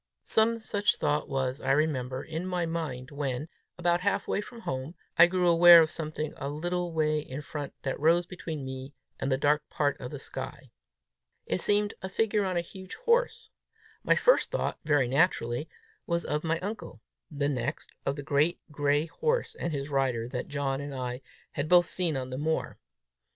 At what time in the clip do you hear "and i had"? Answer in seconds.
20.81-21.69